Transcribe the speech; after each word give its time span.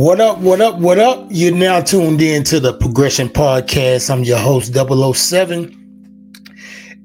What 0.00 0.18
up, 0.18 0.38
what 0.38 0.62
up, 0.62 0.78
what 0.78 0.98
up? 0.98 1.26
You're 1.28 1.54
now 1.54 1.82
tuned 1.82 2.22
in 2.22 2.42
to 2.44 2.58
the 2.58 2.72
Progression 2.72 3.28
Podcast. 3.28 4.08
I'm 4.08 4.24
your 4.24 4.38
host, 4.38 4.72
007. 4.72 5.76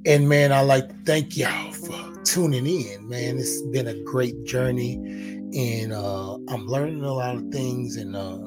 And 0.05 0.29
man, 0.29 0.53
I 0.53 0.61
like 0.61 0.87
to 0.87 0.95
thank 1.03 1.35
y'all 1.35 1.73
for 1.73 2.23
tuning 2.23 2.65
in. 2.65 3.09
Man, 3.09 3.37
it's 3.37 3.61
been 3.63 3.89
a 3.89 4.01
great 4.03 4.45
journey. 4.45 4.93
And 4.93 5.91
uh, 5.91 6.35
I'm 6.47 6.67
learning 6.67 7.03
a 7.03 7.11
lot 7.11 7.35
of 7.35 7.49
things 7.49 7.97
and 7.97 8.15
uh, 8.15 8.39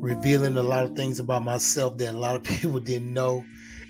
revealing 0.00 0.56
a 0.56 0.62
lot 0.62 0.84
of 0.84 0.94
things 0.94 1.18
about 1.18 1.42
myself 1.42 1.98
that 1.98 2.14
a 2.14 2.16
lot 2.16 2.36
of 2.36 2.44
people 2.60 2.78
didn't 2.78 3.12
know. 3.12 3.44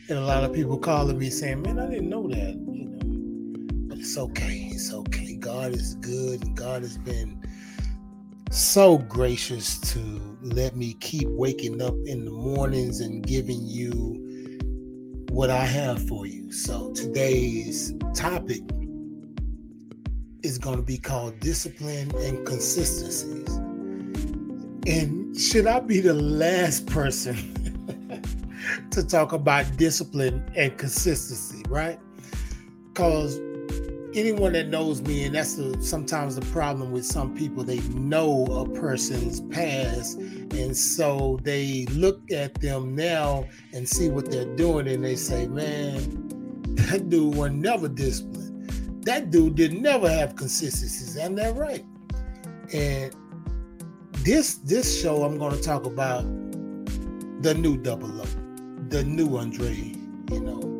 And 0.08 0.16
a 0.16 0.24
lot 0.24 0.42
of 0.42 0.54
people 0.54 0.78
calling 0.78 1.18
me 1.18 1.28
saying, 1.28 1.60
Man, 1.60 1.78
I 1.78 1.86
didn't 1.86 2.08
know 2.08 2.28
that. 2.28 2.54
You 2.54 2.88
know, 2.88 3.88
but 3.90 3.98
it's 3.98 4.16
okay. 4.16 4.70
It's 4.72 4.90
okay. 4.90 5.36
God 5.36 5.72
is 5.72 5.96
good 5.96 6.42
and 6.46 6.56
God 6.56 6.80
has 6.80 6.96
been 6.96 7.42
so 8.52 8.98
gracious 8.98 9.78
to 9.78 9.98
let 10.42 10.76
me 10.76 10.92
keep 11.00 11.26
waking 11.30 11.80
up 11.80 11.94
in 12.04 12.26
the 12.26 12.30
mornings 12.30 13.00
and 13.00 13.26
giving 13.26 13.60
you 13.62 14.18
what 15.30 15.48
I 15.48 15.64
have 15.64 16.06
for 16.06 16.26
you. 16.26 16.52
So 16.52 16.92
today's 16.92 17.94
topic 18.14 18.60
is 20.42 20.58
going 20.58 20.76
to 20.76 20.82
be 20.82 20.98
called 20.98 21.40
discipline 21.40 22.14
and 22.16 22.46
consistencies. 22.46 23.48
And 24.86 25.34
should 25.34 25.66
I 25.66 25.80
be 25.80 26.00
the 26.00 26.12
last 26.12 26.86
person 26.86 27.34
to 28.90 29.02
talk 29.02 29.32
about 29.32 29.78
discipline 29.78 30.44
and 30.54 30.76
consistency, 30.76 31.64
right? 31.70 31.98
Because 32.88 33.40
anyone 34.14 34.52
that 34.52 34.68
knows 34.68 35.02
me, 35.02 35.24
and 35.24 35.34
that's 35.34 35.54
the, 35.54 35.76
sometimes 35.82 36.36
the 36.36 36.46
problem 36.46 36.92
with 36.92 37.04
some 37.04 37.34
people, 37.34 37.64
they 37.64 37.80
know 37.90 38.44
a 38.46 38.68
person's 38.68 39.40
past, 39.40 40.18
and 40.18 40.76
so 40.76 41.38
they 41.42 41.86
look 41.86 42.30
at 42.30 42.54
them 42.60 42.94
now 42.94 43.46
and 43.72 43.88
see 43.88 44.08
what 44.08 44.30
they're 44.30 44.54
doing, 44.56 44.88
and 44.88 45.04
they 45.04 45.16
say, 45.16 45.46
"Man, 45.46 46.28
that 46.76 47.08
dude 47.08 47.34
was 47.34 47.52
never 47.52 47.88
disciplined. 47.88 48.70
That 49.04 49.30
dude 49.30 49.56
did 49.56 49.72
never 49.74 50.08
have 50.08 50.36
consistencies," 50.36 51.16
and 51.16 51.36
they're 51.36 51.54
right. 51.54 51.84
And 52.72 53.14
this 54.24 54.54
this 54.54 55.00
show, 55.00 55.24
I'm 55.24 55.38
going 55.38 55.54
to 55.54 55.62
talk 55.62 55.86
about 55.86 56.22
the 57.42 57.54
new 57.54 57.76
Double 57.76 58.20
O, 58.20 58.26
the 58.88 59.04
new 59.04 59.36
Andre, 59.36 59.94
you 60.30 60.40
know 60.40 60.71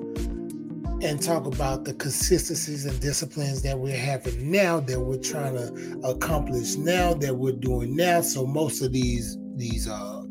and 1.03 1.20
talk 1.20 1.47
about 1.47 1.84
the 1.84 1.92
consistencies 1.95 2.86
and 2.86 2.98
disciplines 3.00 3.61
that 3.62 3.77
we're 3.77 3.97
having 3.97 4.50
now 4.50 4.78
that 4.78 5.00
we're 5.00 5.19
trying 5.19 5.55
to 5.55 6.00
accomplish 6.05 6.77
now 6.77 7.12
that 7.12 7.36
we're 7.36 7.53
doing 7.53 7.97
now. 7.97 8.20
So 8.20 8.47
most 8.47 8.81
of 8.83 8.92
these 8.92 9.36
these 9.56 9.89
uh 9.89 10.22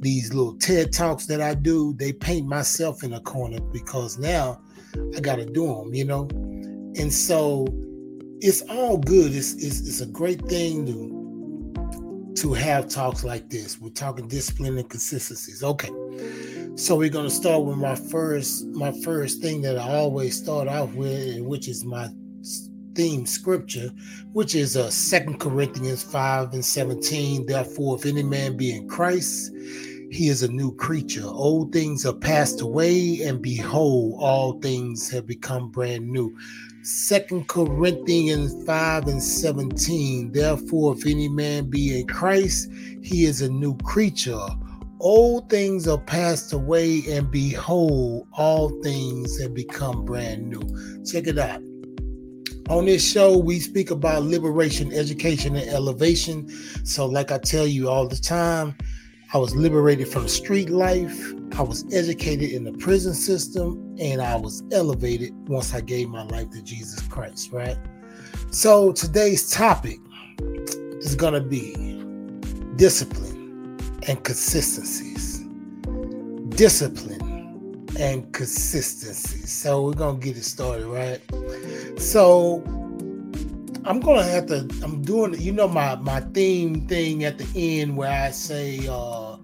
these 0.00 0.34
little 0.34 0.56
ted 0.56 0.92
talks 0.92 1.26
that 1.26 1.40
i 1.40 1.54
do 1.54 1.94
they 1.94 2.12
paint 2.12 2.46
myself 2.46 3.04
in 3.04 3.12
a 3.12 3.20
corner 3.20 3.60
because 3.72 4.18
now 4.18 4.60
i 5.16 5.20
gotta 5.20 5.46
do 5.46 5.66
them 5.66 5.94
you 5.94 6.04
know? 6.04 6.28
And 6.98 7.12
so 7.12 7.66
it's 8.40 8.60
all 8.62 8.98
good. 8.98 9.34
It's 9.34 9.54
it's, 9.54 9.80
it's 9.80 10.00
a 10.00 10.06
great 10.06 10.42
thing 10.46 10.84
to 10.86 12.34
to 12.42 12.52
have 12.52 12.88
talks 12.88 13.24
like 13.24 13.48
this. 13.48 13.80
We're 13.80 13.90
talking 13.90 14.28
discipline 14.28 14.76
and 14.76 14.90
consistencies. 14.90 15.62
Okay 15.62 15.90
so 16.74 16.96
we're 16.96 17.10
to 17.10 17.30
start 17.30 17.64
with 17.64 17.76
my 17.76 17.94
first 17.94 18.66
my 18.68 18.92
first 19.04 19.42
thing 19.42 19.60
that 19.60 19.78
I 19.78 19.94
always 19.94 20.36
start 20.36 20.68
off 20.68 20.92
with, 20.94 21.40
which 21.42 21.68
is 21.68 21.84
my 21.84 22.08
theme 22.94 23.26
scripture, 23.26 23.90
which 24.32 24.54
is 24.54 24.76
uh 24.76 24.90
Second 24.90 25.38
Corinthians 25.38 26.02
5 26.02 26.54
and 26.54 26.64
17. 26.64 27.44
Therefore, 27.44 27.96
if 27.96 28.06
any 28.06 28.22
man 28.22 28.56
be 28.56 28.74
in 28.74 28.88
Christ, 28.88 29.52
he 30.10 30.28
is 30.28 30.42
a 30.42 30.48
new 30.48 30.74
creature. 30.76 31.26
Old 31.26 31.72
things 31.72 32.06
are 32.06 32.14
passed 32.14 32.62
away, 32.62 33.20
and 33.22 33.42
behold, 33.42 34.14
all 34.18 34.58
things 34.60 35.10
have 35.10 35.26
become 35.26 35.70
brand 35.70 36.08
new. 36.08 36.34
Second 36.82 37.48
Corinthians 37.48 38.64
5 38.64 39.08
and 39.08 39.22
17. 39.22 40.32
Therefore, 40.32 40.94
if 40.94 41.06
any 41.06 41.28
man 41.28 41.68
be 41.68 42.00
in 42.00 42.06
Christ, 42.06 42.72
he 43.02 43.24
is 43.24 43.42
a 43.42 43.50
new 43.50 43.76
creature 43.78 44.48
old 45.02 45.50
things 45.50 45.86
are 45.88 45.98
passed 45.98 46.52
away, 46.52 47.02
and 47.10 47.30
behold, 47.30 48.28
all 48.32 48.70
things 48.82 49.38
have 49.40 49.52
become 49.52 50.04
brand 50.04 50.48
new. 50.48 51.04
Check 51.04 51.26
it 51.26 51.38
out. 51.38 51.60
On 52.68 52.86
this 52.86 53.06
show, 53.06 53.36
we 53.36 53.58
speak 53.58 53.90
about 53.90 54.22
liberation, 54.22 54.92
education, 54.92 55.56
and 55.56 55.68
elevation. 55.68 56.48
So, 56.86 57.06
like 57.06 57.32
I 57.32 57.38
tell 57.38 57.66
you 57.66 57.88
all 57.88 58.06
the 58.06 58.16
time, 58.16 58.76
I 59.34 59.38
was 59.38 59.56
liberated 59.56 60.08
from 60.08 60.28
street 60.28 60.70
life, 60.70 61.34
I 61.58 61.62
was 61.62 61.84
educated 61.92 62.50
in 62.50 62.64
the 62.64 62.72
prison 62.72 63.14
system, 63.14 63.96
and 63.98 64.22
I 64.22 64.36
was 64.36 64.62
elevated 64.72 65.32
once 65.48 65.74
I 65.74 65.80
gave 65.80 66.08
my 66.08 66.22
life 66.22 66.50
to 66.50 66.62
Jesus 66.62 67.02
Christ, 67.08 67.50
right? 67.52 67.76
So, 68.52 68.92
today's 68.92 69.50
topic 69.50 69.98
is 71.00 71.16
going 71.16 71.34
to 71.34 71.40
be 71.40 71.74
discipline 72.76 73.31
and 74.08 74.22
consistencies. 74.24 75.40
Discipline 76.50 77.86
and 77.98 78.32
consistency. 78.32 79.46
So 79.46 79.84
we're 79.84 79.94
gonna 79.94 80.18
get 80.18 80.36
it 80.36 80.44
started, 80.44 80.86
right? 80.86 81.20
So 82.00 82.62
I'm 83.84 84.00
gonna 84.00 84.24
have 84.24 84.46
to. 84.46 84.68
I'm 84.82 85.02
doing, 85.02 85.40
you 85.40 85.52
know, 85.52 85.68
my 85.68 85.96
my 85.96 86.20
theme 86.20 86.86
thing 86.86 87.24
at 87.24 87.38
the 87.38 87.48
end 87.54 87.96
where 87.96 88.10
I 88.10 88.30
say, 88.30 88.86
uh, 88.88 89.36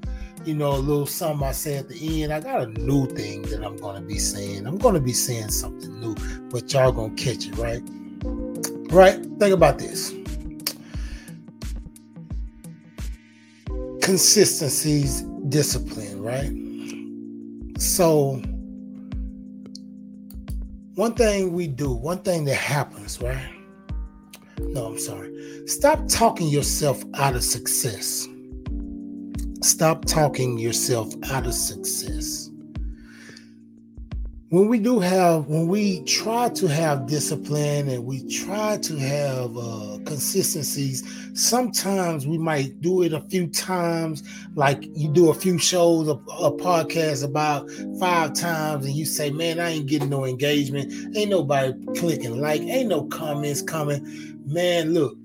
you 0.44 0.54
know, 0.54 0.72
a 0.72 0.78
little 0.78 1.06
something 1.06 1.46
I 1.46 1.52
say 1.52 1.76
at 1.76 1.88
the 1.88 2.22
end. 2.22 2.32
I 2.32 2.40
got 2.40 2.62
a 2.62 2.66
new 2.66 3.06
thing 3.06 3.42
that 3.42 3.64
I'm 3.64 3.76
gonna 3.76 4.00
be 4.00 4.18
saying. 4.18 4.66
I'm 4.66 4.78
gonna 4.78 5.00
be 5.00 5.12
saying 5.12 5.50
something 5.50 6.00
new, 6.00 6.14
but 6.50 6.72
y'all 6.72 6.92
gonna 6.92 7.14
catch 7.14 7.46
it, 7.46 7.56
right? 7.56 7.82
Right? 8.90 9.20
Think 9.38 9.54
about 9.54 9.78
this. 9.78 10.12
Consistencies, 14.08 15.20
discipline, 15.50 16.22
right? 16.22 16.50
So, 17.78 18.40
one 20.94 21.12
thing 21.12 21.52
we 21.52 21.66
do, 21.66 21.92
one 21.92 22.22
thing 22.22 22.46
that 22.46 22.54
happens, 22.54 23.20
right? 23.20 23.50
No, 24.60 24.86
I'm 24.86 24.98
sorry. 24.98 25.30
Stop 25.66 26.08
talking 26.08 26.48
yourself 26.48 27.04
out 27.16 27.34
of 27.34 27.44
success. 27.44 28.26
Stop 29.60 30.06
talking 30.06 30.56
yourself 30.58 31.12
out 31.30 31.46
of 31.46 31.52
success 31.52 32.48
when 34.50 34.66
we 34.68 34.78
do 34.78 34.98
have 34.98 35.46
when 35.46 35.68
we 35.68 36.02
try 36.04 36.48
to 36.48 36.66
have 36.66 37.06
discipline 37.06 37.88
and 37.88 38.04
we 38.04 38.26
try 38.28 38.78
to 38.78 38.96
have 38.96 39.56
uh, 39.58 39.98
consistencies 40.06 41.04
sometimes 41.34 42.26
we 42.26 42.38
might 42.38 42.80
do 42.80 43.02
it 43.02 43.12
a 43.12 43.20
few 43.22 43.46
times. 43.46 44.22
Like 44.54 44.84
you 44.96 45.08
do 45.08 45.30
a 45.30 45.34
few 45.34 45.58
shows 45.58 46.08
a, 46.08 46.12
a 46.12 46.52
podcast 46.56 47.24
about 47.24 47.70
five 48.00 48.32
times 48.32 48.86
and 48.86 48.94
you 48.94 49.04
say 49.04 49.30
man 49.30 49.60
i 49.60 49.70
ain't 49.70 49.86
getting 49.86 50.08
no 50.08 50.24
engagement. 50.24 51.16
Ain't 51.16 51.30
nobody 51.30 51.74
clicking 51.96 52.40
like 52.40 52.62
ain't 52.62 52.88
no 52.88 53.04
comments 53.04 53.60
coming. 53.60 54.40
Man 54.46 54.94
look 54.94 55.16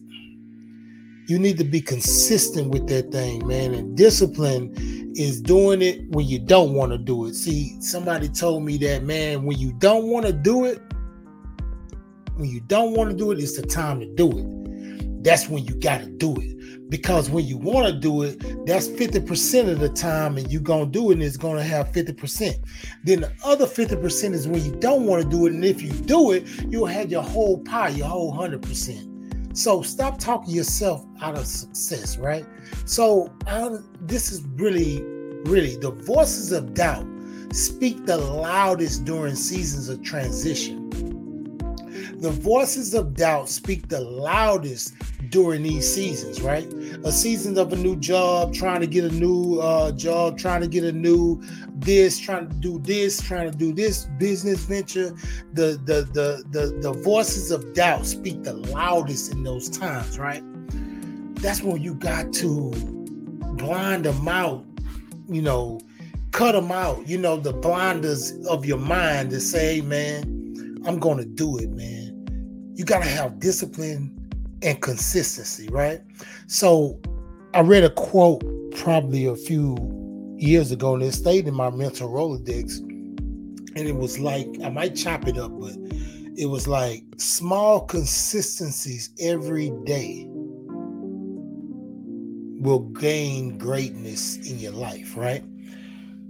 you 1.27 1.39
need 1.39 1.57
to 1.57 1.63
be 1.63 1.81
consistent 1.81 2.69
with 2.69 2.87
that 2.87 3.11
thing 3.11 3.45
man 3.47 3.73
and 3.73 3.95
discipline 3.95 4.73
is 5.15 5.41
doing 5.41 5.81
it 5.81 6.09
when 6.09 6.27
you 6.27 6.39
don't 6.39 6.73
want 6.73 6.91
to 6.91 6.97
do 6.97 7.25
it. 7.25 7.35
See, 7.35 7.79
somebody 7.81 8.27
told 8.29 8.63
me 8.63 8.77
that, 8.77 9.03
man, 9.03 9.43
when 9.43 9.57
you 9.57 9.73
don't 9.73 10.07
want 10.07 10.25
to 10.25 10.33
do 10.33 10.65
it, 10.65 10.81
when 12.35 12.49
you 12.49 12.61
don't 12.61 12.93
want 12.93 13.11
to 13.11 13.15
do 13.15 13.31
it, 13.31 13.39
it's 13.39 13.59
the 13.59 13.65
time 13.65 13.99
to 13.99 14.07
do 14.15 14.31
it. 14.31 15.23
That's 15.23 15.47
when 15.47 15.65
you 15.65 15.75
got 15.75 16.01
to 16.01 16.07
do 16.07 16.35
it. 16.35 16.89
Because 16.89 17.29
when 17.29 17.45
you 17.45 17.57
want 17.57 17.87
to 17.87 17.93
do 17.93 18.23
it, 18.23 18.65
that's 18.65 18.87
50% 18.87 19.69
of 19.69 19.79
the 19.79 19.89
time, 19.89 20.37
and 20.37 20.51
you're 20.51 20.61
going 20.61 20.85
to 20.85 20.91
do 20.91 21.11
it, 21.11 21.13
and 21.13 21.23
it's 21.23 21.37
going 21.37 21.57
to 21.57 21.63
have 21.63 21.91
50%. 21.91 22.55
Then 23.03 23.21
the 23.21 23.33
other 23.43 23.65
50% 23.65 24.33
is 24.33 24.47
when 24.47 24.63
you 24.63 24.75
don't 24.79 25.05
want 25.05 25.23
to 25.23 25.29
do 25.29 25.45
it, 25.45 25.53
and 25.53 25.63
if 25.63 25.81
you 25.81 25.89
do 25.89 26.31
it, 26.31 26.43
you'll 26.69 26.85
have 26.85 27.09
your 27.09 27.23
whole 27.23 27.59
pie, 27.63 27.89
your 27.89 28.07
whole 28.07 28.35
100%. 28.35 29.12
So 29.53 29.83
stop 29.83 30.17
talking 30.17 30.53
yourself 30.53 31.05
out 31.21 31.37
of 31.37 31.45
success, 31.45 32.17
right? 32.17 32.45
So 32.85 33.31
um, 33.47 33.87
this 34.01 34.31
is 34.31 34.41
really, 34.55 35.01
really 35.45 35.75
the 35.77 35.91
voices 35.91 36.51
of 36.51 36.73
doubt 36.73 37.05
speak 37.51 38.05
the 38.07 38.17
loudest 38.17 39.05
during 39.05 39.35
seasons 39.35 39.89
of 39.89 40.01
transition. 40.01 40.82
The 42.23 42.31
voices 42.31 42.93
of 42.93 43.15
doubt 43.15 43.49
speak 43.49 43.89
the 43.89 43.99
loudest 43.99 44.93
during 45.29 45.61
these 45.63 45.93
seasons, 45.93 46.41
right? 46.41 46.65
A 47.03 47.11
season 47.11 47.57
of 47.57 47.73
a 47.73 47.75
new 47.75 47.97
job, 47.97 48.53
trying 48.53 48.79
to 48.79 48.87
get 48.87 49.03
a 49.03 49.13
new 49.13 49.59
uh, 49.59 49.91
job, 49.91 50.37
trying 50.37 50.61
to 50.61 50.69
get 50.69 50.85
a 50.85 50.91
new 50.93 51.43
this, 51.75 52.17
trying 52.17 52.47
to 52.47 52.55
do 52.55 52.79
this, 52.79 53.21
trying 53.21 53.51
to 53.51 53.57
do 53.57 53.73
this 53.73 54.05
business 54.17 54.63
venture. 54.63 55.13
The 55.51 55.77
the 55.83 56.07
the 56.13 56.43
the, 56.51 56.79
the 56.79 56.93
voices 56.93 57.51
of 57.51 57.73
doubt 57.73 58.05
speak 58.05 58.43
the 58.43 58.53
loudest 58.53 59.33
in 59.33 59.43
those 59.43 59.69
times, 59.69 60.17
right? 60.17 60.43
that's 61.43 61.61
when 61.61 61.81
you 61.81 61.93
got 61.93 62.31
to 62.31 62.71
blind 63.57 64.05
them 64.05 64.29
out, 64.29 64.63
you 65.27 65.41
know, 65.41 65.81
cut 66.31 66.53
them 66.53 66.71
out, 66.71 67.05
you 67.05 67.17
know, 67.17 67.35
the 67.35 67.51
blinders 67.51 68.31
of 68.47 68.65
your 68.65 68.77
mind 68.77 69.29
to 69.31 69.41
say, 69.41 69.81
man, 69.81 70.23
I'm 70.85 70.99
to 71.17 71.25
do 71.25 71.57
it, 71.59 71.69
man. 71.69 72.02
You 72.75 72.85
got 72.85 73.03
to 73.03 73.09
have 73.09 73.39
discipline 73.39 74.19
and 74.61 74.81
consistency, 74.81 75.67
right? 75.69 76.01
So 76.47 76.99
I 77.53 77.61
read 77.61 77.83
a 77.83 77.89
quote 77.89 78.43
probably 78.75 79.25
a 79.25 79.35
few 79.35 79.77
years 80.37 80.71
ago, 80.71 80.95
and 80.95 81.03
it 81.03 81.13
stayed 81.13 81.47
in 81.47 81.53
my 81.53 81.69
mental 81.69 82.09
Rolodex. 82.09 82.79
And 82.79 83.87
it 83.87 83.95
was 83.95 84.19
like, 84.19 84.47
I 84.63 84.69
might 84.69 84.95
chop 84.95 85.27
it 85.27 85.37
up, 85.37 85.51
but 85.59 85.75
it 86.35 86.47
was 86.47 86.67
like 86.67 87.03
small 87.17 87.81
consistencies 87.81 89.11
every 89.19 89.71
day 89.85 90.25
will 92.63 92.79
gain 92.79 93.57
greatness 93.57 94.37
in 94.49 94.57
your 94.57 94.71
life, 94.71 95.15
right? 95.17 95.43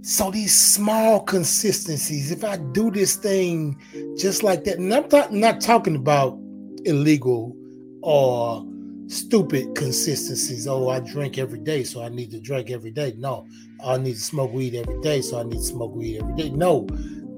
So 0.04 0.30
these 0.30 0.54
small 0.54 1.20
consistencies, 1.20 2.30
if 2.30 2.44
I 2.44 2.58
do 2.58 2.90
this 2.90 3.16
thing 3.16 3.80
just 4.18 4.42
like 4.42 4.64
that, 4.64 4.76
and 4.76 4.92
I'm 4.92 5.08
not, 5.10 5.32
not 5.32 5.62
talking 5.62 5.96
about 5.96 6.38
illegal 6.84 7.56
or 8.02 8.62
stupid 9.06 9.74
consistencies. 9.74 10.68
Oh, 10.68 10.90
I 10.90 11.00
drink 11.00 11.38
every 11.38 11.58
day, 11.58 11.84
so 11.84 12.02
I 12.02 12.10
need 12.10 12.30
to 12.32 12.38
drink 12.38 12.70
every 12.70 12.90
day. 12.90 13.14
No, 13.16 13.46
I 13.82 13.96
need 13.96 14.16
to 14.16 14.20
smoke 14.20 14.52
weed 14.52 14.74
every 14.74 15.00
day, 15.00 15.22
so 15.22 15.40
I 15.40 15.44
need 15.44 15.56
to 15.56 15.64
smoke 15.64 15.94
weed 15.94 16.20
every 16.20 16.34
day. 16.34 16.50
No, 16.50 16.86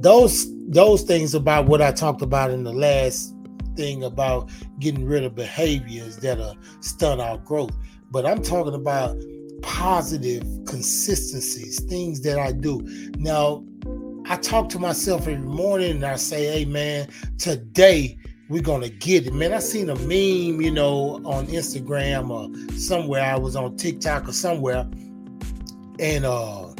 those 0.00 0.52
those 0.66 1.02
things 1.02 1.36
about 1.36 1.66
what 1.66 1.80
I 1.80 1.92
talked 1.92 2.22
about 2.22 2.50
in 2.50 2.64
the 2.64 2.72
last 2.72 3.32
thing 3.76 4.02
about 4.02 4.50
getting 4.80 5.04
rid 5.04 5.22
of 5.22 5.36
behaviors 5.36 6.16
that 6.16 6.40
are 6.40 6.54
stunt 6.80 7.20
our 7.20 7.38
growth. 7.38 7.76
But 8.10 8.26
I'm 8.26 8.42
talking 8.42 8.74
about 8.74 9.16
positive 9.66 10.42
consistencies, 10.64 11.82
things 11.82 12.20
that 12.20 12.38
I 12.38 12.52
do. 12.52 12.80
Now, 13.18 13.64
I 14.28 14.36
talk 14.36 14.68
to 14.70 14.78
myself 14.78 15.22
every 15.22 15.38
morning 15.38 15.90
and 15.90 16.06
I 16.06 16.16
say, 16.16 16.46
hey 16.46 16.64
man, 16.64 17.08
today 17.36 18.16
we're 18.48 18.62
gonna 18.62 18.88
get 18.88 19.26
it. 19.26 19.34
Man, 19.34 19.52
I 19.52 19.58
seen 19.58 19.90
a 19.90 19.96
meme, 19.96 20.60
you 20.60 20.70
know, 20.70 21.20
on 21.24 21.48
Instagram 21.48 22.30
or 22.30 22.78
somewhere. 22.78 23.22
I 23.22 23.36
was 23.36 23.56
on 23.56 23.76
TikTok 23.76 24.28
or 24.28 24.32
somewhere, 24.32 24.88
and 25.98 26.24
uh 26.24 26.72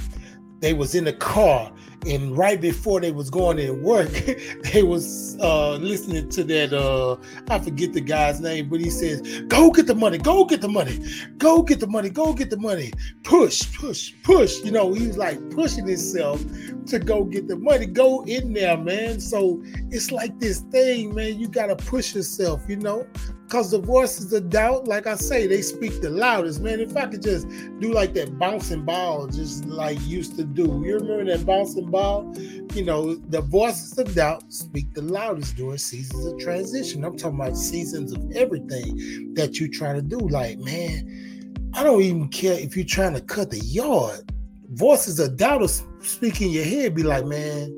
they 0.61 0.73
was 0.73 0.95
in 0.95 1.05
the 1.05 1.13
car 1.13 1.73
and 2.05 2.37
right 2.37 2.61
before 2.61 3.01
they 3.01 3.13
was 3.13 3.31
going 3.31 3.57
to 3.57 3.71
work, 3.73 4.11
they 4.73 4.83
was 4.83 5.37
uh, 5.41 5.77
listening 5.77 6.29
to 6.31 6.45
that. 6.45 6.73
Uh, 6.73 7.17
I 7.51 7.59
forget 7.59 7.93
the 7.93 8.01
guy's 8.01 8.41
name, 8.41 8.69
but 8.69 8.81
he 8.81 8.91
says, 8.91 9.21
"Go 9.49 9.71
get 9.71 9.87
the 9.87 9.95
money, 9.95 10.19
go 10.19 10.45
get 10.45 10.61
the 10.61 10.69
money, 10.69 10.99
go 11.39 11.63
get 11.63 11.81
the 11.81 11.87
money, 11.87 12.11
go 12.11 12.33
get 12.33 12.51
the 12.51 12.59
money, 12.59 12.93
push, 13.23 13.73
push, 13.79 14.13
push." 14.23 14.63
You 14.63 14.73
know, 14.73 14.93
he 14.93 15.07
was 15.07 15.17
like 15.17 15.39
pushing 15.51 15.87
himself 15.87 16.45
to 16.87 16.99
go 16.99 17.25
get 17.25 17.49
the 17.49 17.57
money. 17.57 17.87
Go 17.87 18.25
in 18.25 18.53
there, 18.53 18.77
man. 18.77 19.21
So 19.21 19.63
it's 19.91 20.11
like 20.11 20.39
this 20.39 20.61
thing, 20.61 21.15
man. 21.15 21.39
You 21.39 21.49
gotta 21.49 21.77
push 21.77 22.15
yourself. 22.15 22.63
You 22.69 22.77
know, 22.77 23.07
because 23.47 23.71
the 23.71 23.79
voices 23.79 24.33
of 24.33 24.51
doubt, 24.51 24.89
like 24.89 25.07
I 25.07 25.15
say, 25.15 25.47
they 25.47 25.63
speak 25.63 26.01
the 26.01 26.11
loudest, 26.11 26.61
man. 26.61 26.81
If 26.81 26.97
I 26.97 27.07
could 27.07 27.23
just 27.23 27.49
do 27.79 27.93
like 27.93 28.13
that 28.15 28.37
bouncing 28.41 28.85
ball, 28.85 29.29
just 29.29 29.65
like 29.67 30.05
used 30.05 30.37
to 30.37 30.45
do. 30.45 30.83
You 30.85 30.99
remember 30.99 31.25
that 31.27 31.47
bouncing 31.47 31.89
ball? 31.89 32.35
You 32.75 32.85
know, 32.85 33.15
the 33.15 33.43
voices 33.43 33.97
of 33.99 34.13
doubt 34.17 34.53
speak 34.53 34.93
the 34.95 35.03
loudest 35.03 35.55
during 35.55 35.79
seasons 35.79 36.27
of 36.27 36.41
transition. 36.41 37.05
I'm 37.05 37.17
talking 37.17 37.39
about 37.39 37.57
seasons 37.57 38.13
of 38.13 38.33
everything 38.33 39.33
that 39.35 39.61
you 39.61 39.69
try 39.69 39.93
to 39.93 40.03
do. 40.03 40.19
Like, 40.19 40.59
man, 40.59 41.71
I 41.73 41.85
don't 41.85 42.03
even 42.03 42.29
care 42.29 42.59
if 42.59 42.77
you're 42.77 42.85
trying 42.85 43.15
to 43.15 43.21
cut 43.21 43.53
the 43.53 43.61
yard. 43.61 44.33
Voices 44.71 45.21
of 45.21 45.37
doubt 45.37 45.61
will 45.61 45.69
speak 45.69 46.43
in 46.43 46.51
your 46.51 46.65
head, 46.65 46.97
be 46.97 47.05
like, 47.05 47.27
man, 47.27 47.69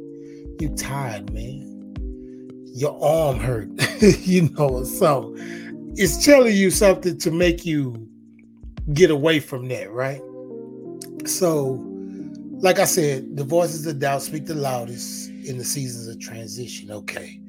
you 0.59 0.75
tired, 0.77 1.31
man 1.35 1.68
your 2.79 2.97
arm 3.03 3.41
hurt, 3.41 3.69
you 4.01 4.49
know, 4.51 4.85
so 4.85 5.35
it's 5.97 6.25
telling 6.25 6.55
you 6.55 6.71
something 6.71 7.19
to 7.19 7.31
make 7.33 7.67
you 7.67 8.09
get 8.93 9.11
away 9.11 9.41
from 9.41 9.67
that, 9.69 9.91
right? 9.91 10.21
So, 11.27 11.85
like 12.61 12.79
I 12.79 12.85
said, 12.85 13.37
the 13.37 13.43
voices 13.43 13.85
of 13.87 13.99
doubt 13.99 14.23
speak 14.23 14.47
the 14.47 14.55
loudest 14.55 15.29
in 15.29 15.59
the 15.59 15.65
seasons 15.65 16.07
of 16.07 16.21
transition. 16.21 16.93
Okay. 16.93 17.41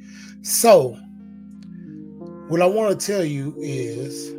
So, 0.41 0.97
what 2.47 2.61
I 2.63 2.65
want 2.65 2.99
to 2.99 3.05
tell 3.05 3.23
you 3.23 3.55
is 3.59 4.31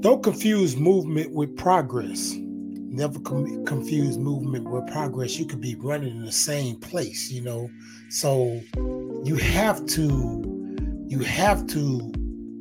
don't 0.00 0.22
confuse 0.22 0.76
movement 0.76 1.32
with 1.32 1.56
progress. 1.56 2.36
Never 2.96 3.20
com- 3.20 3.64
confuse 3.66 4.16
movement 4.16 4.68
with 4.70 4.86
progress. 4.86 5.38
You 5.38 5.44
could 5.44 5.60
be 5.60 5.74
running 5.74 6.16
in 6.16 6.24
the 6.24 6.32
same 6.32 6.76
place, 6.76 7.30
you 7.30 7.42
know. 7.42 7.68
So, 8.08 8.62
you 9.22 9.36
have 9.36 9.84
to 9.86 10.56
you 11.08 11.18
have 11.20 11.66
to 11.66 12.12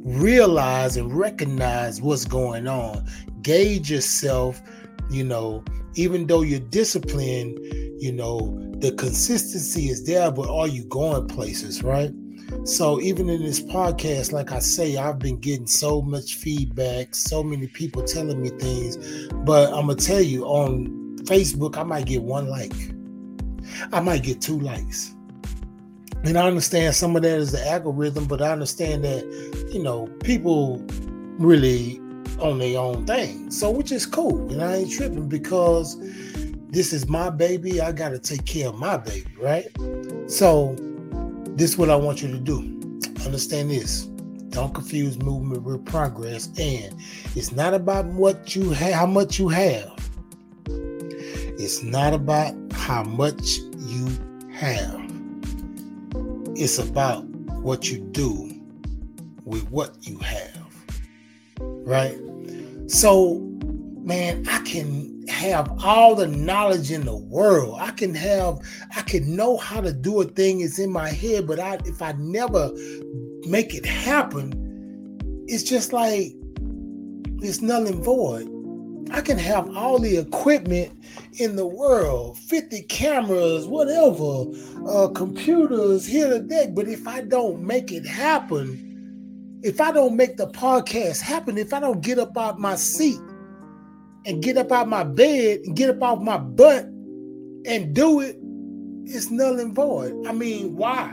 realize 0.04 0.98
and 0.98 1.14
recognize 1.16 2.02
what's 2.02 2.26
going 2.26 2.68
on 2.68 3.04
gauge 3.42 3.90
yourself 3.90 4.62
you 5.10 5.24
know 5.24 5.64
even 5.96 6.28
though 6.28 6.42
you're 6.42 6.60
disciplined 6.60 7.58
you 8.00 8.12
know 8.12 8.38
the 8.80 8.92
consistency 8.94 9.90
is 9.90 10.06
there 10.06 10.32
but 10.32 10.50
are 10.50 10.68
you 10.68 10.84
going 10.86 11.28
places 11.28 11.84
right 11.84 12.12
so 12.64 13.00
even 13.02 13.30
in 13.30 13.42
this 13.42 13.62
podcast 13.62 14.32
like 14.32 14.52
i 14.52 14.60
say 14.60 14.98
i've 14.98 15.20
been 15.20 15.38
getting 15.38 15.68
so 15.68 16.02
much 16.02 16.36
feedback 16.36 17.14
so 17.14 17.44
many 17.44 17.68
people 17.68 18.04
telling 18.04 18.42
me 18.42 18.50
things 18.50 19.28
but 19.46 19.68
i'm 19.74 19.88
gonna 19.88 19.96
tell 19.96 20.22
you 20.22 20.46
on 20.46 21.18
facebook 21.24 21.78
i 21.78 21.84
might 21.84 22.06
get 22.06 22.22
one 22.22 22.48
like 22.48 22.74
i 23.92 24.00
might 24.00 24.24
get 24.24 24.42
two 24.42 24.60
likes 24.60 25.16
and 26.26 26.40
I 26.40 26.48
understand 26.48 26.96
some 26.96 27.16
of 27.16 27.22
that 27.22 27.38
is 27.38 27.52
the 27.52 27.68
algorithm, 27.68 28.26
but 28.26 28.42
I 28.42 28.52
understand 28.52 29.04
that, 29.04 29.24
you 29.72 29.84
know, 29.84 30.08
people 30.24 30.84
really 31.38 32.00
on 32.40 32.58
their 32.58 32.80
own 32.80 33.06
thing. 33.06 33.52
So 33.52 33.70
which 33.70 33.92
is 33.92 34.08
cool. 34.08 34.50
And 34.52 34.64
I 34.64 34.78
ain't 34.78 34.92
tripping 34.92 35.30
because 35.30 35.98
this 36.70 36.94
is 36.94 37.08
my 37.08 37.30
baby. 37.30 37.80
I 37.80 37.92
gotta 37.92 38.18
take 38.18 38.46
care 38.46 38.70
of 38.70 38.80
my 38.80 38.98
baby, 38.98 39.28
right? 39.40 39.68
So 40.28 40.76
this 41.56 41.72
is 41.72 41.78
what 41.78 41.90
I 41.90 41.96
want 41.96 42.22
you 42.22 42.30
to 42.32 42.38
do. 42.38 42.58
Understand 43.26 43.72
this. 43.72 44.04
Don't 44.50 44.74
confuse 44.74 45.18
movement 45.18 45.64
with 45.64 45.86
progress. 45.86 46.48
And 46.60 46.96
it's 47.36 47.52
not 47.52 47.74
about 47.74 48.06
what 48.06 48.56
you 48.56 48.72
have, 48.72 48.94
how 48.94 49.06
much 49.06 49.40
you 49.40 49.48
have. 49.50 49.92
It's 51.58 51.82
not 51.82 52.14
about 52.14 52.54
how 52.74 53.04
much 53.04 53.58
you 53.78 54.08
have. 54.54 55.02
It's 56.58 56.78
about 56.78 57.24
what 57.64 57.90
you 57.90 58.00
do 58.00 58.52
with 59.46 59.70
what 59.72 59.96
you 60.02 60.18
have. 60.20 60.68
Right? 61.60 62.20
So, 62.88 63.40
man, 64.04 64.46
I 64.50 64.60
can 64.64 65.15
have 65.36 65.70
all 65.84 66.16
the 66.16 66.28
knowledge 66.28 66.92
in 66.92 67.06
the 67.06 67.16
world. 67.16 67.78
I 67.80 67.92
can 67.92 68.16
have, 68.16 68.60
I 68.96 69.02
can 69.02 69.36
know 69.36 69.58
how 69.58 69.82
to 69.82 69.92
do 69.92 70.22
a 70.22 70.26
thing. 70.26 70.62
It's 70.62 70.80
in 70.80 70.92
my 70.92 71.10
head, 71.10 71.48
but 71.48 71.60
I 71.60 71.78
if 71.86 72.02
I 72.02 72.14
never 72.14 72.72
make 73.48 73.76
it 73.76 73.86
happen, 73.86 74.54
it's 75.48 75.64
just 75.64 75.94
like 75.94 76.34
it's 77.42 77.62
null 77.62 77.86
and 77.86 78.04
void. 78.04 78.50
I 79.12 79.22
can 79.22 79.38
have 79.38 79.70
all 79.76 80.00
the 80.00 80.18
equipment 80.18 80.92
in 81.34 81.56
the 81.56 81.68
world 81.68 82.38
50 82.40 82.82
cameras, 82.84 83.68
whatever, 83.68 84.46
uh, 84.90 85.10
computers 85.10 86.06
here 86.06 86.34
and 86.34 86.50
there. 86.50 86.70
But 86.70 86.88
if 86.88 87.08
I 87.08 87.22
don't 87.22 87.62
make 87.62 87.92
it 87.92 88.06
happen, 88.06 89.60
if 89.64 89.80
I 89.80 89.92
don't 89.92 90.16
make 90.16 90.38
the 90.38 90.48
podcast 90.48 91.22
happen, 91.22 91.58
if 91.58 91.74
I 91.74 91.80
don't 91.80 92.02
get 92.02 92.20
up 92.20 92.38
out 92.38 92.60
my 92.60 92.76
seat 92.76 93.20
and 94.26 94.42
get 94.42 94.58
up 94.58 94.72
out 94.72 94.88
my 94.88 95.04
bed 95.04 95.62
and 95.66 95.76
get 95.76 95.90
up 95.90 96.02
off 96.02 96.22
my 96.22 96.38
butt 96.38 96.86
and 96.86 97.94
do 97.94 98.22
it, 98.22 98.38
it's 99.06 99.30
null 99.30 99.60
and 99.60 99.74
void. 99.74 100.26
I 100.28 100.34
mean, 100.34 100.76
why? 100.76 101.08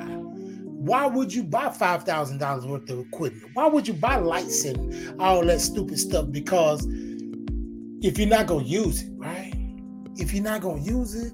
Why 0.83 1.07
would 1.07 1.33
you 1.33 1.45
buy 1.45 1.71
five 1.71 2.05
thousand 2.05 2.39
dollars 2.39 2.67
worth 2.67 2.91
of 2.91 2.99
equipment? 2.99 3.51
Why 3.55 3.69
would 3.69 3.87
you 3.87 3.95
buy 3.95 4.17
lights 4.17 4.65
and 4.65 5.21
all 5.21 5.45
that 5.45 5.61
stupid 5.61 5.99
stuff? 5.99 6.33
Because 6.33 6.87
if 8.03 8.19
you're 8.19 8.29
not 8.29 8.47
gonna 8.47 8.65
use 8.65 9.03
it, 9.03 9.13
right? 9.17 9.53
If 10.17 10.33
you're 10.33 10.43
not 10.43 10.63
gonna 10.63 10.83
use 10.83 11.15
it, 11.15 11.33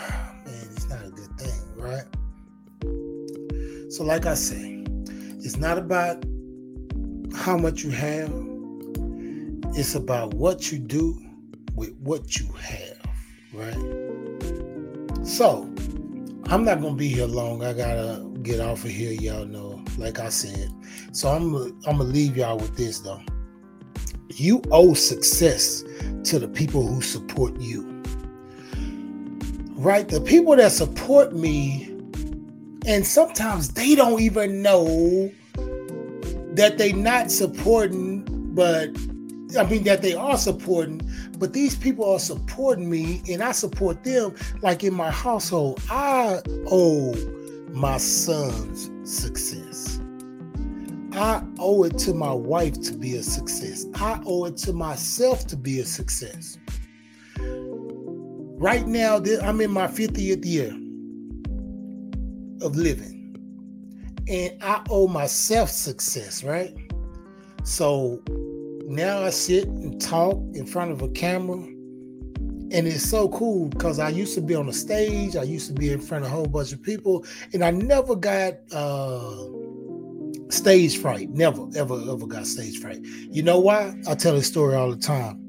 oh, 0.00 0.02
man, 0.44 0.68
it's 0.72 0.88
not 0.88 1.04
a 1.04 1.10
good 1.10 1.38
thing, 1.38 1.60
right? 1.76 2.04
So, 3.92 4.02
like 4.02 4.26
I 4.26 4.34
say, 4.34 4.84
it's 5.38 5.56
not 5.56 5.78
about 5.78 6.24
how 7.36 7.56
much 7.56 7.84
you 7.84 7.90
have, 7.90 8.30
it's 9.76 9.94
about 9.94 10.32
what 10.32 10.72
you 10.72 10.78
do 10.78 11.22
with 11.74 11.94
what 12.00 12.38
you 12.38 12.50
have, 12.54 12.96
right? 13.52 13.76
So, 15.22 15.70
I'm 16.46 16.64
not 16.64 16.80
gonna 16.80 16.94
be 16.94 17.08
here 17.08 17.26
long. 17.26 17.62
I 17.62 17.74
gotta 17.74 18.24
get 18.42 18.58
off 18.58 18.84
of 18.84 18.90
here, 18.90 19.12
y'all 19.12 19.44
know. 19.44 19.84
Like 19.98 20.18
I 20.18 20.30
said, 20.30 20.72
so 21.12 21.28
I'm 21.28 21.54
I'm 21.86 21.98
gonna 21.98 22.04
leave 22.04 22.38
y'all 22.38 22.56
with 22.56 22.74
this 22.74 23.00
though. 23.00 23.20
You 24.30 24.62
owe 24.70 24.94
success 24.94 25.84
to 26.24 26.38
the 26.38 26.48
people 26.48 26.86
who 26.86 27.02
support 27.02 27.60
you. 27.60 28.02
Right? 29.74 30.08
The 30.08 30.22
people 30.22 30.56
that 30.56 30.72
support 30.72 31.34
me, 31.34 31.92
and 32.86 33.06
sometimes 33.06 33.74
they 33.74 33.94
don't 33.94 34.22
even 34.22 34.62
know 34.62 35.30
that 36.54 36.78
they're 36.78 36.96
not 36.96 37.30
supporting, 37.30 38.24
but 38.54 38.88
I 39.58 39.64
mean 39.64 39.84
that 39.84 40.02
they 40.02 40.14
are 40.14 40.36
supporting, 40.36 41.00
but 41.38 41.52
these 41.52 41.76
people 41.76 42.10
are 42.10 42.18
supporting 42.18 42.90
me 42.90 43.22
and 43.28 43.42
I 43.42 43.52
support 43.52 44.02
them. 44.02 44.34
Like 44.60 44.82
in 44.82 44.92
my 44.92 45.10
household, 45.10 45.80
I 45.88 46.40
owe 46.70 47.14
my 47.70 47.98
son's 47.98 48.90
success. 49.08 50.00
I 51.12 51.42
owe 51.58 51.84
it 51.84 51.96
to 51.98 52.12
my 52.12 52.32
wife 52.32 52.80
to 52.82 52.92
be 52.92 53.16
a 53.16 53.22
success. 53.22 53.86
I 53.94 54.20
owe 54.26 54.44
it 54.46 54.56
to 54.58 54.72
myself 54.72 55.46
to 55.46 55.56
be 55.56 55.80
a 55.80 55.86
success. 55.86 56.58
Right 57.38 58.86
now, 58.86 59.16
I'm 59.42 59.60
in 59.60 59.70
my 59.70 59.86
50th 59.86 60.44
year 60.44 60.70
of 62.62 62.74
living, 62.74 63.36
and 64.28 64.62
I 64.62 64.82
owe 64.90 65.06
myself 65.08 65.70
success, 65.70 66.42
right? 66.42 66.74
So 67.64 68.22
now 68.86 69.22
I 69.22 69.30
sit 69.30 69.66
and 69.66 70.00
talk 70.00 70.36
in 70.54 70.66
front 70.66 70.92
of 70.92 71.02
a 71.02 71.08
camera, 71.10 71.58
and 71.58 72.72
it's 72.72 73.08
so 73.08 73.28
cool 73.28 73.68
because 73.68 73.98
I 73.98 74.08
used 74.08 74.34
to 74.34 74.40
be 74.40 74.54
on 74.54 74.66
the 74.66 74.72
stage, 74.72 75.36
I 75.36 75.42
used 75.42 75.68
to 75.68 75.74
be 75.74 75.92
in 75.92 76.00
front 76.00 76.24
of 76.24 76.30
a 76.30 76.34
whole 76.34 76.46
bunch 76.46 76.72
of 76.72 76.82
people, 76.82 77.24
and 77.52 77.64
I 77.64 77.70
never 77.70 78.16
got. 78.16 78.54
Uh, 78.72 79.46
stage 80.48 80.98
fright. 80.98 81.28
Never, 81.30 81.66
ever, 81.76 82.00
ever 82.08 82.26
got 82.26 82.46
stage 82.46 82.78
fright. 82.78 83.00
You 83.02 83.42
know 83.42 83.58
why? 83.58 83.94
I 84.08 84.14
tell 84.14 84.34
this 84.34 84.46
story 84.46 84.74
all 84.74 84.90
the 84.90 84.96
time. 84.96 85.42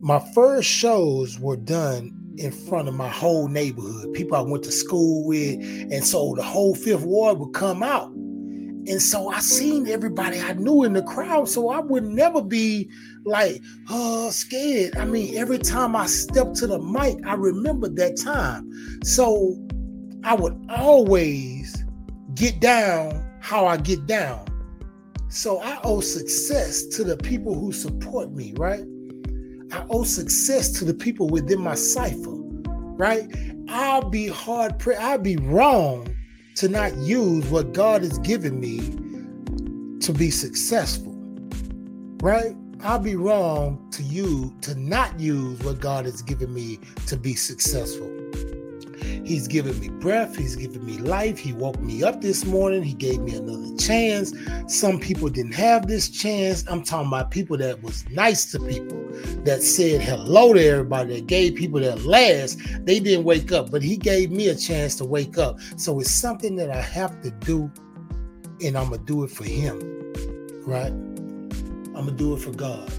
My 0.00 0.18
first 0.34 0.68
shows 0.68 1.38
were 1.38 1.56
done 1.56 2.16
in 2.38 2.52
front 2.52 2.88
of 2.88 2.94
my 2.94 3.08
whole 3.08 3.48
neighborhood, 3.48 4.12
people 4.14 4.36
I 4.36 4.40
went 4.40 4.64
to 4.64 4.72
school 4.72 5.26
with, 5.26 5.58
and 5.60 6.04
so 6.04 6.34
the 6.36 6.42
whole 6.42 6.74
Fifth 6.74 7.02
Ward 7.02 7.38
would 7.38 7.52
come 7.52 7.82
out. 7.82 8.10
And 8.86 9.00
so 9.00 9.28
I 9.28 9.40
seen 9.40 9.88
everybody 9.88 10.40
I 10.40 10.54
knew 10.54 10.84
in 10.84 10.94
the 10.94 11.02
crowd, 11.02 11.48
so 11.48 11.68
I 11.68 11.80
would 11.80 12.04
never 12.04 12.42
be 12.42 12.90
like, 13.24 13.62
oh, 13.90 14.30
scared. 14.30 14.96
I 14.96 15.04
mean, 15.04 15.36
every 15.36 15.58
time 15.58 15.94
I 15.94 16.06
stepped 16.06 16.56
to 16.56 16.66
the 16.66 16.78
mic, 16.78 17.18
I 17.26 17.34
remembered 17.34 17.96
that 17.96 18.16
time. 18.16 18.70
So 19.04 19.56
I 20.24 20.34
would 20.34 20.66
always 20.70 21.84
get 22.34 22.60
down 22.60 23.24
how 23.40 23.66
I 23.66 23.76
get 23.76 24.06
down. 24.06 24.46
So 25.28 25.60
I 25.60 25.78
owe 25.84 26.00
success 26.00 26.86
to 26.96 27.04
the 27.04 27.16
people 27.16 27.54
who 27.54 27.72
support 27.72 28.32
me, 28.32 28.54
right? 28.56 28.84
I 29.72 29.84
owe 29.90 30.04
success 30.04 30.72
to 30.78 30.84
the 30.84 30.94
people 30.94 31.28
within 31.28 31.60
my 31.60 31.74
cipher, 31.74 32.34
right? 32.96 33.28
I'll 33.68 34.08
be 34.08 34.26
hard, 34.26 34.78
pre- 34.78 34.96
I'll 34.96 35.18
be 35.18 35.36
wrong 35.36 36.08
to 36.60 36.68
not 36.68 36.94
use 36.98 37.46
what 37.46 37.72
God 37.72 38.02
has 38.02 38.18
given 38.18 38.60
me 38.60 38.80
to 40.00 40.12
be 40.12 40.30
successful, 40.30 41.16
right? 42.22 42.54
I'll 42.82 42.98
be 42.98 43.16
wrong 43.16 43.88
to 43.92 44.02
you 44.02 44.54
to 44.60 44.74
not 44.74 45.18
use 45.18 45.58
what 45.60 45.80
God 45.80 46.04
has 46.04 46.20
given 46.20 46.52
me 46.52 46.78
to 47.06 47.16
be 47.16 47.34
successful. 47.34 48.19
He's 49.30 49.46
given 49.46 49.78
me 49.78 49.90
breath. 49.90 50.36
He's 50.36 50.56
given 50.56 50.84
me 50.84 50.98
life. 50.98 51.38
He 51.38 51.52
woke 51.52 51.78
me 51.78 52.02
up 52.02 52.20
this 52.20 52.44
morning. 52.44 52.82
He 52.82 52.94
gave 52.94 53.20
me 53.20 53.36
another 53.36 53.76
chance. 53.76 54.34
Some 54.66 54.98
people 54.98 55.28
didn't 55.28 55.54
have 55.54 55.86
this 55.86 56.08
chance. 56.08 56.64
I'm 56.66 56.82
talking 56.82 57.06
about 57.06 57.30
people 57.30 57.56
that 57.58 57.80
was 57.80 58.04
nice 58.10 58.50
to 58.50 58.58
people, 58.58 58.98
that 59.44 59.62
said 59.62 60.00
hello 60.00 60.52
to 60.52 60.60
everybody, 60.60 61.14
that 61.14 61.28
gave 61.28 61.54
people 61.54 61.78
that 61.78 62.02
last. 62.02 62.58
They 62.84 62.98
didn't 62.98 63.24
wake 63.24 63.52
up, 63.52 63.70
but 63.70 63.82
he 63.82 63.96
gave 63.96 64.32
me 64.32 64.48
a 64.48 64.56
chance 64.56 64.96
to 64.96 65.04
wake 65.04 65.38
up. 65.38 65.60
So 65.76 66.00
it's 66.00 66.10
something 66.10 66.56
that 66.56 66.70
I 66.70 66.80
have 66.80 67.22
to 67.22 67.30
do, 67.30 67.70
and 68.64 68.76
I'm 68.76 68.90
gonna 68.90 68.98
do 68.98 69.22
it 69.22 69.30
for 69.30 69.44
him. 69.44 69.78
Right? 70.66 70.90
I'm 70.90 71.92
gonna 71.92 72.10
do 72.10 72.34
it 72.34 72.40
for 72.40 72.50
God 72.50 72.90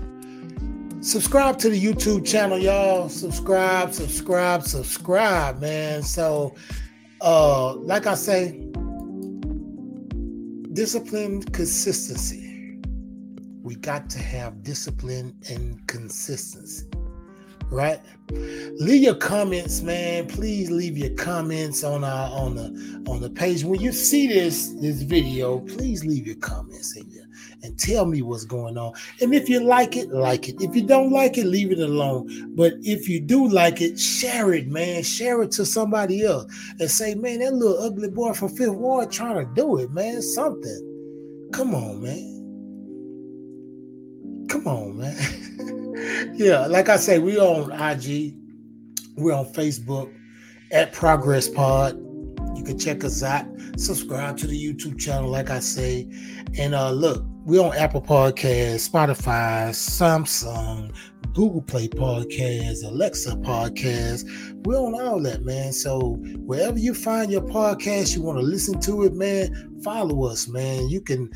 subscribe 1.02 1.58
to 1.60 1.70
the 1.70 1.84
YouTube 1.84 2.26
channel, 2.26 2.58
y'all. 2.58 3.10
Subscribe, 3.10 3.94
subscribe, 3.94 4.64
subscribe, 4.64 5.60
man. 5.60 6.04
So, 6.04 6.56
uh, 7.22 7.76
like 7.76 8.08
I 8.08 8.16
say, 8.16 8.60
discipline, 10.74 11.44
consistency. 11.44 12.80
We 13.64 13.76
got 13.76 14.10
to 14.12 14.20
have 14.20 14.64
discipline 14.64 15.36
and 15.50 15.86
consistency, 15.88 16.88
right? 17.70 18.00
Leave 18.32 19.04
your 19.04 19.16
comments, 19.16 19.82
man. 19.82 20.28
Please 20.28 20.72
leave 20.72 20.98
your 20.98 21.14
comments 21.16 21.84
on 21.84 22.04
our 22.04 22.30
on 22.32 22.56
the 22.56 23.04
on 23.08 23.22
the 23.22 23.30
page. 23.30 23.64
When 23.64 23.80
you 23.80 23.92
see 23.92 24.28
this 24.28 24.70
this 24.80 25.04
video, 25.04 25.60
please 25.60 26.04
leave 26.04 26.26
your 26.26 26.38
comments 26.38 26.96
your 27.12 27.21
and 27.64 27.78
tell 27.78 28.06
me 28.06 28.22
what's 28.22 28.46
going 28.46 28.78
on. 28.78 28.94
And 29.22 29.34
if 29.34 29.50
you 29.50 29.60
like 29.60 29.96
it, 29.96 30.10
like 30.10 30.50
it. 30.50 30.62
If 30.62 30.76
you 30.76 30.84
don't 30.84 31.12
like 31.12 31.38
it, 31.38 31.46
leave 31.46 31.72
it 31.72 31.80
alone. 31.80 32.56
But 32.56 32.74
if 32.82 33.08
you 33.08 33.20
do 33.20 33.48
like 33.48 33.82
it, 33.82 34.00
share 34.00 34.54
it, 34.54 34.68
man. 34.68 35.04
Share 35.04 35.42
it 35.42 35.52
to 35.52 35.66
somebody 35.66 36.26
else 36.26 36.52
and 36.80 36.90
say, 36.90 37.16
man, 37.16 37.40
that 37.40 37.54
little 37.54 37.82
ugly 37.82 38.10
boy 38.10 38.34
from 38.34 38.50
Fifth 38.50 38.70
Ward 38.70 39.12
trying 39.12 39.46
to 39.46 39.54
do 39.54 39.78
it, 39.78 39.92
man. 39.92 40.22
Something. 40.22 41.50
Come 41.54 41.76
on, 41.76 42.02
man. 42.02 42.32
Come 44.50 44.68
on, 44.68 44.98
man. 44.98 46.34
yeah, 46.36 46.66
like 46.68 46.90
I 46.90 46.98
say, 46.98 47.20
we 47.20 47.38
on 47.38 47.72
IG, 47.72 48.36
we're 49.18 49.34
on 49.34 49.46
Facebook 49.54 50.14
at 50.72 50.94
Progress 50.94 51.48
Pod. 51.48 51.98
You 52.56 52.64
can 52.64 52.78
check 52.78 53.04
us 53.04 53.24
out. 53.24 53.46
Subscribe 53.78 54.38
to 54.38 54.48
the 54.48 54.62
YouTube 54.62 55.00
channel, 55.00 55.30
like 55.30 55.50
I 55.50 55.60
say. 55.60 56.08
And 56.58 56.76
uh 56.76 56.92
look, 56.92 57.26
we're 57.44 57.64
on 57.64 57.76
Apple 57.76 58.02
Podcasts, 58.02 58.90
Spotify, 58.90 59.70
Samsung, 59.70 60.96
Google 61.34 61.62
Play 61.62 61.88
Podcasts, 61.88 62.84
Alexa 62.84 63.36
Podcasts. 63.38 64.26
We're 64.66 64.78
on 64.78 64.94
all 65.02 65.20
that, 65.24 65.44
man. 65.44 65.74
So 65.74 66.18
wherever 66.46 66.78
you 66.78 66.94
find 66.94 67.32
your 67.32 67.42
podcast, 67.42 68.16
you 68.16 68.22
want 68.22 68.38
to 68.38 68.46
listen 68.46 68.80
to 68.82 69.04
it, 69.04 69.14
man, 69.14 69.80
follow 69.84 70.26
us, 70.26 70.48
man. 70.48 70.90
You 70.90 71.02
can 71.02 71.32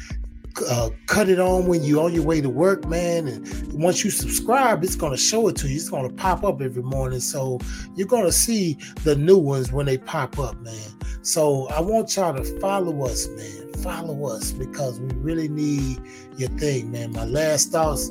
uh, 0.70 0.90
cut 1.08 1.30
it 1.30 1.40
on 1.40 1.68
when 1.68 1.84
you're 1.84 2.04
on 2.04 2.14
your 2.14 2.24
way 2.24 2.42
to 2.42 2.50
work, 2.50 2.86
man. 2.86 3.28
And 3.28 3.74
once 3.74 4.04
you 4.04 4.10
subscribe, 4.10 4.84
it's 4.84 4.96
going 4.96 5.12
to 5.12 5.18
show 5.18 5.48
it 5.48 5.56
to 5.58 5.68
you. 5.68 5.76
It's 5.76 5.90
going 5.90 6.08
to 6.08 6.16
pop 6.16 6.44
up 6.44 6.62
every 6.62 6.84
morning. 6.84 7.20
So 7.20 7.60
you're 7.96 8.08
going 8.08 8.26
to 8.26 8.32
see 8.32 8.78
the 9.04 9.16
new 9.16 9.38
ones 9.38 9.72
when 9.72 9.86
they 9.86 9.98
pop 9.98 10.40
up, 10.40 10.60
man. 10.62 11.00
So 11.22 11.68
I 11.70 11.82
want 11.82 12.16
y'all 12.16 12.34
to 12.34 12.60
follow 12.60 13.06
us, 13.06 13.28
man 13.30 13.66
follow 13.86 14.26
us 14.26 14.52
because 14.52 15.00
we 15.00 15.14
really 15.18 15.48
need 15.48 16.02
your 16.38 16.50
thing, 16.58 16.92
man. 16.92 17.12
My 17.12 17.24
last 17.24 17.72
thoughts, 17.72 18.10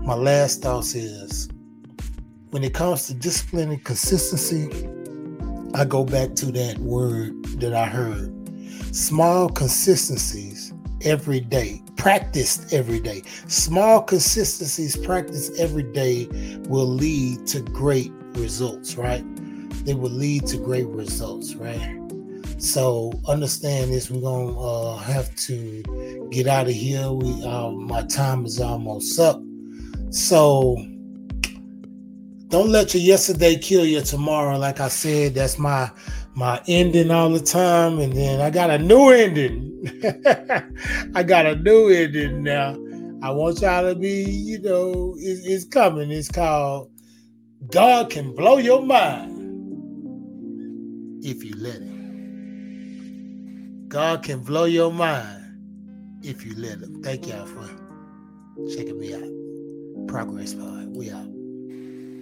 my 0.00 0.14
last 0.14 0.60
thoughts 0.60 0.94
is 0.94 1.48
when 2.50 2.62
it 2.62 2.74
comes 2.74 3.06
to 3.06 3.14
discipline 3.14 3.70
and 3.70 3.82
consistency, 3.82 4.68
I 5.72 5.86
go 5.86 6.04
back 6.04 6.34
to 6.36 6.52
that 6.52 6.76
word 6.76 7.42
that 7.60 7.72
I 7.72 7.86
heard. 7.86 8.30
Small 8.94 9.48
consistencies 9.48 10.59
every 11.02 11.40
day, 11.40 11.82
practiced 11.96 12.72
every 12.72 13.00
day. 13.00 13.22
Small 13.46 14.02
consistencies 14.02 14.96
practiced 14.96 15.58
every 15.58 15.82
day 15.82 16.28
will 16.68 16.86
lead 16.86 17.46
to 17.48 17.60
great 17.60 18.12
results, 18.32 18.96
right? 18.96 19.24
They 19.84 19.94
will 19.94 20.10
lead 20.10 20.46
to 20.48 20.56
great 20.58 20.86
results, 20.86 21.54
right? 21.54 21.96
So 22.58 23.12
understand 23.26 23.92
this. 23.92 24.10
We're 24.10 24.20
gonna 24.20 24.60
uh, 24.60 24.96
have 24.98 25.34
to 25.36 26.28
get 26.30 26.46
out 26.46 26.66
of 26.66 26.74
here. 26.74 27.10
We 27.10 27.42
uh, 27.44 27.70
my 27.70 28.02
time 28.02 28.44
is 28.44 28.60
almost 28.60 29.18
up. 29.18 29.40
So 30.10 30.76
don't 32.48 32.68
let 32.68 32.92
your 32.92 33.02
yesterday 33.02 33.56
kill 33.56 33.86
your 33.86 34.02
tomorrow. 34.02 34.58
Like 34.58 34.80
I 34.80 34.88
said, 34.88 35.34
that's 35.34 35.58
my 35.58 35.90
my 36.34 36.60
ending 36.68 37.10
all 37.10 37.30
the 37.30 37.40
time, 37.40 37.98
and 37.98 38.12
then 38.12 38.40
I 38.40 38.50
got 38.50 38.70
a 38.70 38.78
new 38.78 39.08
ending. 39.08 39.69
I 41.14 41.22
got 41.22 41.46
a 41.46 41.56
new 41.56 41.88
ending 41.88 42.42
now. 42.42 42.76
I 43.22 43.30
want 43.30 43.60
y'all 43.60 43.82
to 43.82 43.94
be, 43.94 44.24
you 44.24 44.60
know, 44.60 45.14
it's, 45.18 45.44
it's 45.46 45.64
coming. 45.64 46.10
It's 46.10 46.30
called 46.30 46.90
God 47.70 48.10
can 48.10 48.34
blow 48.34 48.56
your 48.58 48.82
mind 48.82 49.60
if 51.24 51.44
you 51.44 51.54
let 51.56 51.76
it. 51.76 51.90
God 53.88 54.22
can 54.22 54.40
blow 54.40 54.64
your 54.64 54.92
mind 54.92 56.24
if 56.24 56.44
you 56.44 56.54
let 56.56 56.78
him. 56.80 57.02
Thank 57.02 57.26
y'all 57.28 57.46
for 57.46 57.68
checking 58.74 58.98
me 58.98 59.14
out. 59.14 60.08
Progress 60.08 60.54
Pod. 60.54 60.96
We 60.96 61.10
out. 61.10 61.29